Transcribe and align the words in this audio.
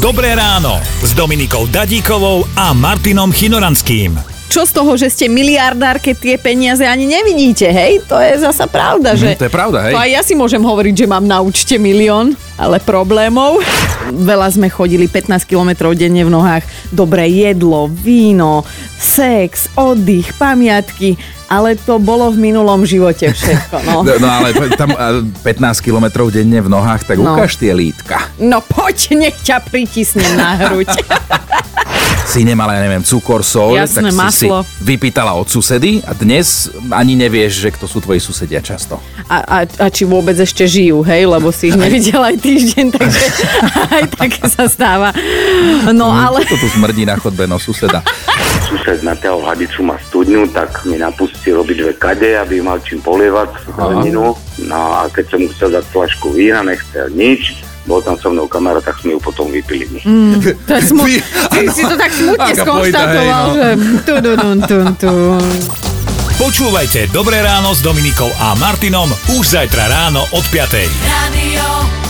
Dobré 0.00 0.32
ráno 0.32 0.80
s 1.04 1.12
Dominikou 1.12 1.68
Dadíkovou 1.68 2.48
a 2.56 2.72
Martinom 2.72 3.28
Chinoranským. 3.28 4.16
Čo 4.48 4.64
z 4.64 4.72
toho, 4.72 4.96
že 4.96 5.12
ste 5.12 5.28
miliardár, 5.28 6.00
keď 6.00 6.16
tie 6.16 6.36
peniaze 6.40 6.88
ani 6.88 7.04
nevidíte, 7.04 7.68
hej? 7.68 8.00
To 8.08 8.16
je 8.16 8.40
zasa 8.40 8.64
pravda, 8.64 9.12
že... 9.12 9.36
to 9.36 9.44
je 9.44 9.52
pravda, 9.52 9.84
hej. 9.84 9.92
To 9.92 10.00
aj 10.00 10.10
ja 10.16 10.22
si 10.24 10.32
môžem 10.32 10.64
hovoriť, 10.64 11.04
že 11.04 11.06
mám 11.06 11.28
na 11.28 11.44
účte 11.44 11.76
milión, 11.76 12.32
ale 12.56 12.80
problémov. 12.80 13.60
Veľa 14.10 14.50
sme 14.50 14.66
chodili 14.66 15.06
15 15.06 15.42
kilometrov 15.44 15.94
denne 15.94 16.20
v 16.20 16.28
nohách. 16.28 16.62
Dobré 16.90 17.26
jedlo, 17.26 17.86
víno, 17.86 18.62
sex, 18.94 19.70
oddych, 19.74 20.34
pamiatky. 20.34 21.14
Ale 21.46 21.74
to 21.74 21.98
bolo 21.98 22.30
v 22.30 22.46
minulom 22.46 22.86
živote 22.86 23.26
všetko, 23.26 23.76
no. 23.82 23.96
No, 24.06 24.12
no 24.22 24.28
ale 24.30 24.54
tam 24.78 24.94
a, 24.94 25.18
15 25.42 25.82
kilometrov 25.82 26.30
denne 26.30 26.62
v 26.62 26.70
nohách, 26.70 27.02
tak 27.02 27.18
No. 27.18 27.34
ukáž 27.34 27.58
tie 27.58 27.74
lítka. 27.74 28.22
No 28.38 28.62
poď, 28.62 29.18
nech 29.18 29.34
ťa 29.42 29.58
pritisnem 29.66 30.30
na 30.38 30.54
hruď. 30.54 30.86
Si 32.30 32.46
nemala, 32.46 32.78
ja 32.78 32.86
neviem, 32.86 33.02
cukor, 33.02 33.42
sol, 33.42 33.74
Jasné, 33.74 34.06
tak 34.06 34.14
si 34.14 34.18
maslo. 34.22 34.62
si 34.62 34.86
vypýtala 34.86 35.34
od 35.34 35.50
susedy 35.50 35.98
a 36.06 36.14
dnes 36.14 36.70
ani 36.94 37.18
nevieš, 37.18 37.58
že 37.58 37.68
kto 37.74 37.90
sú 37.90 37.98
tvoji 37.98 38.22
susedia 38.22 38.62
často. 38.62 39.02
A, 39.26 39.42
a, 39.42 39.58
a 39.66 39.86
či 39.90 40.06
vôbec 40.06 40.38
ešte 40.38 40.62
žijú, 40.62 41.02
hej, 41.02 41.26
lebo 41.26 41.50
si 41.50 41.74
ich 41.74 41.78
nevidel 41.78 42.22
aj 42.22 42.38
týždeň, 42.38 42.86
takže 43.02 43.26
aj 43.98 44.04
také 44.14 44.42
sa 44.46 44.70
stáva. 44.70 45.10
No 45.90 46.14
ale... 46.14 46.46
Čo 46.46 46.54
to 46.54 46.62
tu 46.62 46.68
smrdí 46.78 47.02
na 47.02 47.18
chodbe, 47.18 47.50
no 47.50 47.58
suseda. 47.58 47.98
sused 48.70 49.02
natiahol 49.02 49.42
hadicu, 49.42 49.82
má 49.82 49.98
studňu, 49.98 50.54
tak 50.54 50.86
mi 50.86 51.02
napustil 51.02 51.58
obyčve 51.58 51.98
kade, 51.98 52.38
aby 52.38 52.62
mal 52.62 52.78
čím 52.78 53.02
polievať 53.02 53.74
zeleninu. 53.74 54.38
No 54.70 54.80
a 54.94 55.10
keď 55.10 55.34
som 55.34 55.42
chcel 55.50 55.74
dať 55.74 55.84
flašku 55.90 56.30
vína, 56.30 56.62
nechcel 56.62 57.10
nič. 57.10 57.69
Bol 57.88 58.04
tam 58.04 58.16
so 58.20 58.28
mnou 58.28 58.44
kamarát, 58.44 58.84
tak 58.84 59.00
sme 59.00 59.16
ju 59.16 59.20
potom 59.20 59.48
vypili 59.48 59.88
my. 59.88 60.00
To 60.68 60.72
je 60.76 60.82
smut... 60.90 61.08
Ty 61.48 61.64
si 61.72 61.82
to 61.82 61.96
tak 61.96 62.12
smutne 62.12 62.52
skonštatoval, 62.52 63.44
pojda, 63.50 63.56
že... 63.56 63.66
Tu, 64.04 64.14
tu, 64.20 64.32
tu, 64.36 64.50
tu, 64.68 64.78
tu. 65.00 65.12
Počúvajte 66.40 67.12
Dobré 67.12 67.44
ráno 67.44 67.76
s 67.76 67.84
Dominikou 67.84 68.28
a 68.40 68.56
Martinom 68.56 69.12
už 69.36 69.60
zajtra 69.60 69.92
ráno 69.92 70.24
od 70.32 70.44
5. 70.48 70.72
Radio. 71.04 72.09